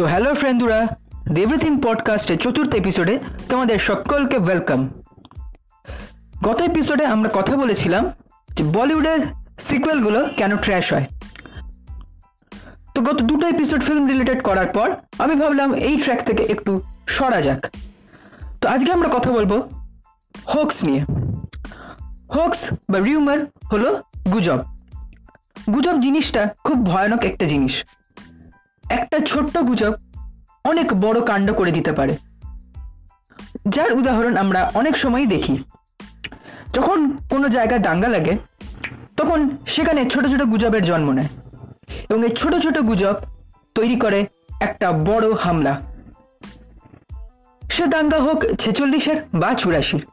[0.00, 0.86] তো hello ফ্রেন্ডুরা
[1.36, 3.18] everything পডকাস্টের চতুর্থ এপিসোডে
[3.48, 5.02] তোমাদের সকলকে ওয়েলকাম
[6.42, 8.10] গত এপিসোডে আমরা কথা বলেছিলাম
[8.48, 9.20] যে বলিউডের
[9.58, 11.06] সিকুয়েলগুলো কেন ট্র্যাশ হয়।
[12.94, 17.40] তো গত দুটো এপিসোড ফিল্ম রিলেটেড করার পর আমি ভাবলাম এই ট্র্যাক থেকে একটু সরা
[17.40, 17.66] যাক।
[18.60, 19.68] তো আজকে আমরা কথা বলব
[20.54, 21.04] হোক্স নিয়ে।
[22.34, 23.38] হোক্স বা রিউমার
[23.72, 24.02] হলো
[24.32, 24.58] গুজব।
[25.74, 27.84] গুজব জিনিসটা খুব ভয়ানক একটা জিনিস।
[28.90, 29.92] একটা ছোট্ট গুজব
[30.64, 32.16] অনেক বড় কাণ্ড করে দিতে পারে।
[33.68, 35.62] যার উদাহরণ আমরা অনেক সময়ই দেখি।
[36.74, 38.36] যখন কোনো জায়গায় দাঙ্গা লাগে,
[39.16, 41.28] তখন সেখানে ছোট ছোট গুজবের জন্ম নেয়
[42.08, 43.14] এবং এই ছোট ছোট গুজব
[43.74, 44.26] তৈরি করে
[44.60, 45.80] একটা বড় হামলা।
[47.70, 50.06] সে দাঙ্গা হোক ছেচল্লিশের বা চুরাশির।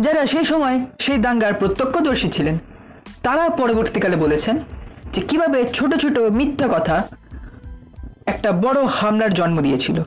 [0.00, 2.58] যারা সেই সময় সেই দাঙ্গার প্রত্যক্ষদর্শী ছিলেন,
[3.22, 4.58] তারা পরবর্তীকালে বলেছেন
[5.12, 7.08] যে কীভাবে ছোট ছোট মিথ্যা কথা
[8.40, 10.02] একটা বড় হামলার জন্ম দিয়েছিল।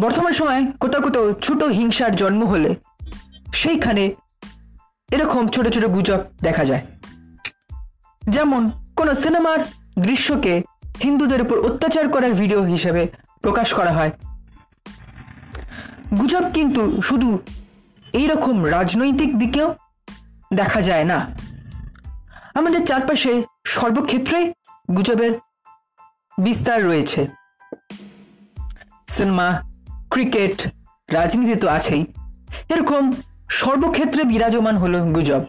[0.00, 2.74] বর্তমান সময়ে কোথাও কোথাও ছোট হিংসার জন্ম হলে
[3.54, 4.14] সেইখানে
[5.12, 6.86] এরকম ছোট ছোট গুজব দেখা যায়।
[8.28, 9.58] যেমন কোনো সিনেমার
[9.98, 10.62] দৃশ্যকে
[11.02, 13.08] হিন্দুদের উপর অত্যাচার করার ভিডিও হিসেবে
[13.42, 14.10] প্রকাশ করা হয়।
[16.20, 17.38] গুজব কিন্তু শুধু
[18.12, 19.74] এইরকম রাজনৈতিক দিকেও
[20.54, 21.26] দেখা যায় না।
[22.54, 24.52] আমাদের চারপাশে সর্বক্ষেত্রেই
[24.96, 25.32] গুজবের
[26.38, 27.26] বিস্তার রয়েছে।
[29.08, 29.62] সিনেমা,
[30.10, 30.68] ক্রিকেট,
[31.10, 32.04] রাজনীতি তো আছেই।
[32.68, 33.12] এরকম
[33.50, 35.44] সর্বক্ষেত্রে বিরাজমান হলো গুজব।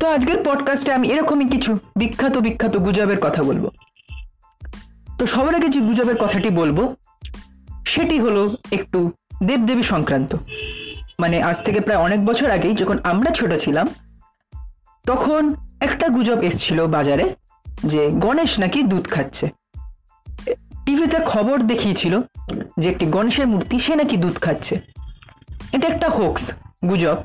[0.00, 3.70] তো আজকের পডকাস্টে আমি এরকমই কিছু বিখ্যাত বিখ্যাত গুজবের কথা বলব।
[5.18, 6.94] তো সবার আগে যে গুজবের কথাটি বলব,
[7.86, 10.36] সেটি হলো একটু দেবদেবী সংক্রান্ত।
[11.20, 13.88] মানে আজ থেকে প্রায় অনেক বছর আগেই যখন আমরা ছোট ছিলাম,
[15.06, 17.34] তখন একটা গুজব এসছিল বাজারে।
[17.84, 19.50] যে গণেশ নাকি দুধ খাচ্ছে।
[20.86, 22.20] টিভিতে খবর দেখিয়েছিল
[22.78, 24.80] যে একটি গণেশের মূর্তি, সে নাকি দুধ খাচ্ছে।
[25.72, 26.52] এটা একটা হোক্স
[26.88, 27.16] গুজব।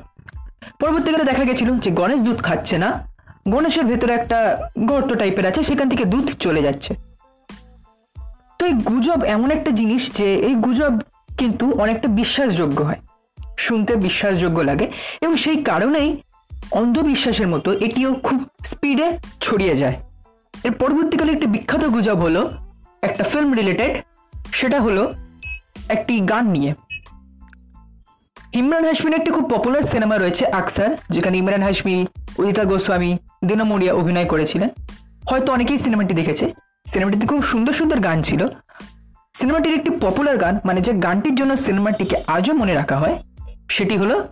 [0.80, 3.08] পরবর্তীকালে দেখা গেছিল যে গণেশ দুধ খাচ্ছে না,
[3.48, 6.94] গণেশের ভেতরে একটা গর্ত টাইপের আছে, সেখান থেকে দুধ চলে যাচ্ছে।
[8.58, 10.92] তো এই গুজব এমন একটা জিনিস যে এই গুজব
[11.38, 13.00] কিন্তু অনেকটা বিশ্বাসযোগ্য হয়,
[13.58, 14.90] শুনতে বিশ্বাসযোগ্য লাগে
[15.20, 16.22] এবং সেই কারণেই
[16.70, 19.94] অন্ধবিশ্বাসের মতো এটিও খুব স্পিডে ছড়িয়ে যায়।
[20.66, 22.50] এর পরবর্তীকালে একটি বিখ্যাত গুজব হলো,
[23.02, 23.92] একটা ফিল্ম রিলেটেড
[24.52, 25.14] সেটা হলো
[25.88, 26.74] একটি গান নিয়ে।
[28.52, 32.06] ইমরান হাসমির একটি খুব পপুলার সিনেমা রয়েছে আকসার, যেখানে ইমরান হাসমি
[32.38, 34.68] উদিতা গোস্বামী দিনমুড়িয়া অভিনয় করেছিলেন।
[35.30, 36.52] হয়তো অনেকেই সিনেমাটি দেখেছে।
[36.86, 38.46] সিনেমাটিতে খুব সুন্দর সুন্দর গান ছিল।
[39.34, 43.22] সিনেমাটির একটি পপুলার গান মানে যে গানটির জন্য সিনেমাটিকে আজও মনে রাখা হয়,
[43.70, 44.28] সেটি হলো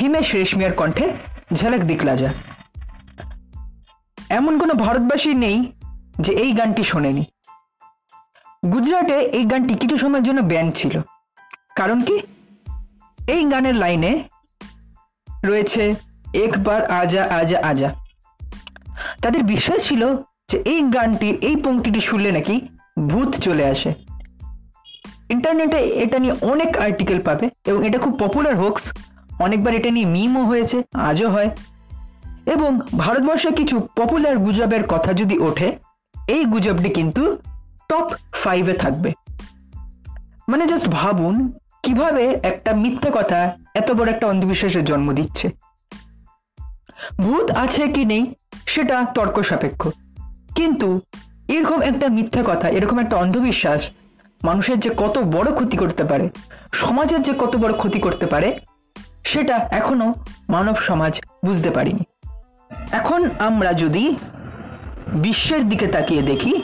[0.00, 1.06] হিমেশ রেশমিয়ার কণ্ঠে
[1.52, 2.32] ঝলক দিকলা যা
[4.30, 5.72] এমন কোনো ভারতবাসী নেই
[6.20, 7.24] যে এই গানটি শোনেনি।
[8.72, 11.00] গুজরাটে এই গানটি কিছু সময়ের জন্য ব্যান ছিল।
[11.76, 12.20] কারণ কি?
[13.28, 14.24] এই গানের লাইনে
[15.44, 15.94] রয়েছে,
[16.34, 17.94] একবার আজা আজা আজা
[19.22, 20.16] তাদের বিশ্বাস ছিল
[20.48, 22.60] যে এই গানটির এই পংক্তিটি শুনলে নাকি
[23.08, 23.94] ভূত চলে আসে।
[25.30, 28.92] ইন্টারনেটে এটা নিয়ে অনেক আর্টিকেল পাবে এবং এটা খুব পপুলার হোকস
[29.40, 31.50] অনেকবার এটা নিয়ে মিমও হয়েছে, আজও হয়।
[32.50, 35.78] এবং ভারতবর্ষে কিছু পপুলার গুজবের কথা যদি ওঠে,
[36.28, 37.38] এই গুজবটি কিন্তু
[37.88, 39.12] টপ ফাইভে থাকবে।
[40.48, 41.52] মানে জাস্ট ভাবুন,
[41.82, 45.50] কীভাবে একটা মিথ্যে কথা এত বড় একটা অন্ধবিশ্বাসের জন্ম দিচ্ছে?
[47.20, 48.34] ভূত আছে কি নেই,
[48.66, 49.88] সেটা তর্ক সাপেক্ষ
[50.56, 51.00] কিন্তু
[51.48, 53.90] এরকম একটা মিথ্যা কথা, এরকম একটা অন্ধবিশ্বাস
[54.44, 56.28] মানুষের যে কত বড় ক্ষতি করতে পারে,
[56.72, 58.58] সমাজের যে কত বড় ক্ষতি করতে পারে,
[59.24, 60.14] সেটা এখনও
[60.48, 62.04] মানব সমাজ বুঝতে পারিনি।
[62.70, 64.16] এখন আমরা যদি
[65.14, 66.62] বিশ্বের দিকে তাকিয়ে দেখি,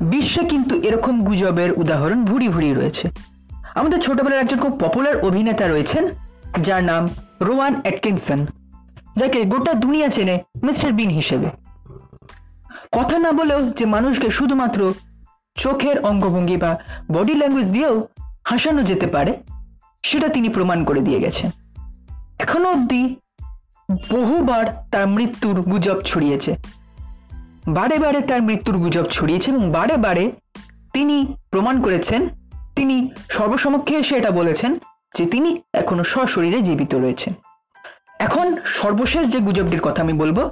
[0.00, 3.08] বিশ্বে কিন্তু এরকম গুজবের উদাহরণ ভুড়ি ভুড়ি রয়েছে।
[3.74, 6.08] আমাদের ছোটবেলার একজন খুব পপুলার অভিনেতা রয়েছেন,
[6.60, 7.08] যার নাম
[7.40, 8.46] রোয়ান অ্যাটকিনসন,
[9.16, 11.50] যাকে গোটা দুনিয়া চেনে মিস্টার বিন হিসেবে।
[12.92, 14.94] কথা না বলেও যে মানুষকে শুধুমাত্র
[15.54, 16.78] চোখের অঙ্গভঙ্গি বা
[17.12, 18.08] বডি ল্যাঙ্গুয়েজ দিয়েও
[18.44, 19.42] হাসানো যেতে পারে,
[20.02, 21.50] সেটা তিনি প্রমাণ করে দিয়ে গেছেন।
[22.38, 23.16] এখনও অবধি
[23.90, 26.56] বহুবার তার মৃত্যুর গুজব ছড়িয়েছে।
[27.68, 30.32] বারে বারে তার মৃত্যুর গুজব ছড়িয়েছে এবং বারে বারে
[30.92, 32.28] তিনি প্রমাণ করেছেন,
[32.76, 34.78] তিনি সর্বসমক্ষে এসে এটা বলেছেন
[35.14, 37.32] যে তিনি এখনও সশরীরে জীবিত রয়েছেন।
[38.18, 40.50] এখন সর্বশেষ যে গুজবটির কথা আমি বলব,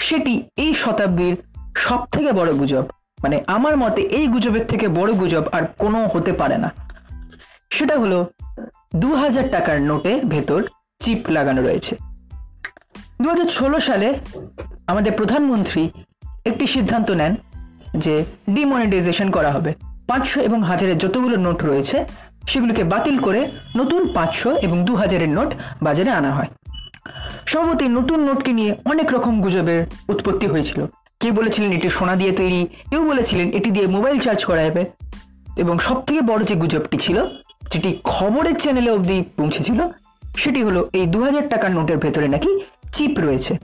[0.00, 1.36] সেটি এই শতাব্দীর
[1.76, 2.84] সব থেকে বড় গুজব।
[3.22, 6.72] মানে আমার মতে এই গুজবের থেকে বড় গুজব আর কোনো হতে পারে না।
[7.70, 8.26] সেটা হলো
[8.96, 10.64] দু হাজার টাকার নোটের ভেতর
[11.00, 12.07] চিপ লাগানো রয়েছে।
[13.22, 14.14] দু হাজার ষোলো সালে
[14.86, 15.90] আমাদের প্রধানমন্ত্রী
[16.46, 17.36] একটি সিদ্ধান্ত নেন
[17.96, 19.74] যে ডিমনিটাইজেশন করা হবে।
[20.06, 22.04] পাঁচশো এবং হাজারের যতগুলো নোট রয়েছে,
[22.48, 26.46] সেগুলোকে বাতিল করে নতুন পাঁচশো এবং দু হাজারের নোট বাজারে আনা হয়।
[27.46, 30.86] সম্ভবত নতুন নোটকে নিয়ে অনেক রকম গুজবের উৎপত্তি হয়েছিল।
[31.20, 34.84] কেউ বলেছিলেন এটি সোনা দিয়ে তৈরি, কেউ বলেছিলেন এটি দিয়ে মোবাইল চার্জ করা যাবে
[35.56, 37.26] এবং সব থেকে বড় যে গুজবটি ছিল,
[37.70, 39.88] যেটি খবরের চ্যানেলে অবধি পৌঁছেছিল,
[40.36, 42.60] সেটি হলো এই দু হাজার টাকার নোটের ভেতরে নাকি
[42.92, 43.58] চিপ রয়েছে।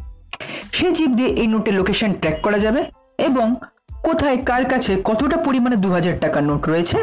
[0.72, 2.84] সেই চিপ দিয়ে এই নোটের লোকেশন ট্র্যাক করা যাবে
[3.18, 3.54] এবং
[4.02, 6.98] কোথায় কার কাছে কতটা পরিমাণে দু হাজার টাকার নোট রয়েছে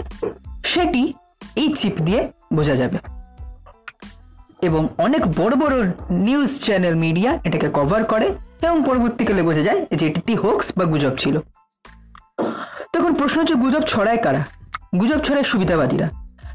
[0.66, 1.14] সেটি
[1.56, 2.98] এই চিপ দিয়ে বোঝা যাবে।
[4.62, 10.08] এবং অনেক বড় বড় নিউজ চ্যানেল মিডিয়া এটাকে কভার করে এবং পরবর্তীকালে বোঝা যায় যে
[10.08, 11.40] এটি হোক্স বা গুজব ছিল।
[12.94, 14.46] তখন প্রশ্ন হচ্ছে, গুজব ছড়ায় কারা?
[15.00, 16.10] গুজব ছড়ায় সুবিধাবাদীরা।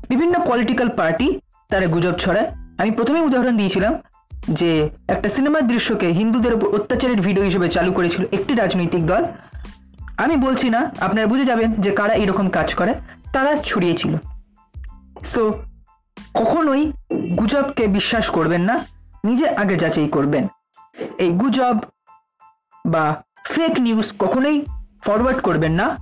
[0.09, 3.95] বিভিন্ন পলিটিক্যাল পার্টি তারা গুজব ছড়ায়। আমি প্রথমেই উদাহরণ দিয়েছিলাম
[4.49, 9.25] যে একটা সিনেমার দৃশ্যকে হিন্দুদের উপর অত্যাচারের ভিডিও হিসেবে চালু করেছিল একটি রাজনৈতিক দল।
[10.17, 12.95] আমি বলছি না, আপনারা বুঝে যাবেন যে কারা এরকম কাজ করে,
[13.33, 14.17] তারা ছড়িয়েছিল।
[15.25, 15.63] সো
[16.35, 16.93] কখনোই
[17.37, 18.85] গুজবকে বিশ্বাস করবেন না,
[19.25, 20.49] নিজে আগে যাচাই করবেন।
[21.19, 21.77] এই গুজব
[22.87, 24.65] বা ফেক নিউজ কখনোই
[25.03, 25.99] ফরওয়ার্ড করবেন না,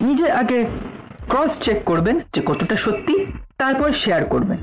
[0.00, 0.66] নিজে আগে
[1.28, 3.26] ক্রস চেক করবেন যে কতটা সত্যি,
[3.58, 4.58] তারপর শেয়ার করবেন।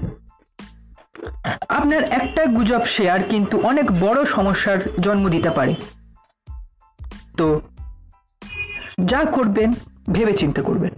[1.69, 5.75] আপনার একটা গুজব শেয়ার কিন্তু অনেক বড় সমস্যার জন্ম দিতে পারে।
[7.37, 7.61] তো,
[9.05, 9.73] যা করবেন
[10.11, 10.89] ভেবে চিন্তে করবেন।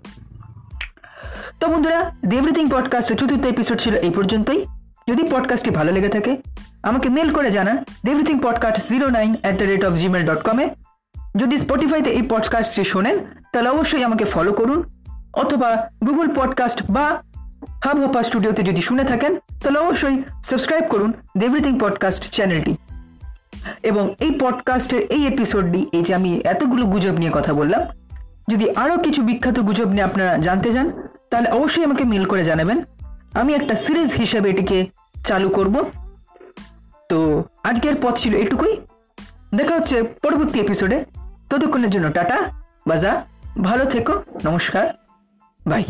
[1.60, 4.66] তো বন্ধুরা দি এভরিথিং পডকাস্টের চতুর্থ এপিসোড ছিল এই পর্যন্তই।
[5.10, 6.38] যদি পডকাস্টটি ভালো লেগে থাকে,
[6.83, 10.44] আমাকে মেল করে জানান the everything podcast zero nine at the rate of Gmail dot
[10.44, 10.69] কমে
[11.38, 13.19] যদি স্পটিফাইতে এই পডকাস্টটি শোনেন,
[13.54, 14.83] তাহলে অবশ্যই আমাকে ফলো করুন।
[15.33, 17.24] অথবা গুগল পডকাস্ট বা
[17.86, 22.76] হাব হপা স্টুডিওতে যদি শুনে থাকেন, তাহলে অবশ্যই সাবস্ক্রাইব করুন এভরিথিং পডকাস্ট চ্যানেলটি।
[23.84, 27.82] এবং এই পডকাস্টের এই এপিসোডটি এই যে আমি এতগুলো গুজব নিয়ে কথা বললাম,
[28.52, 30.92] যদি আরও কিছু বিখ্যাত গুজব নিয়ে আপনারা জানতে চান,
[31.30, 32.84] তাহলে অবশ্যই আমাকে মেল করে জানাবেন।
[33.34, 34.88] আমি একটা সিরিজ হিসেবে এটিকে
[35.24, 35.92] চালু করব।
[37.10, 38.81] তো আজকের পথ ছিল এটুকুই।
[39.56, 41.06] দেখা হচ্ছে পরবর্তী এপিসোডে
[41.50, 42.38] ততক্ষণের জন্য টাটা,
[42.88, 43.26] বাজা,
[43.62, 44.94] ভালো থেকো, নমস্কার,
[45.68, 45.84] বাই।